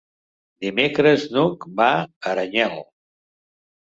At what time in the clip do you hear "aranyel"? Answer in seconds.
2.33-2.77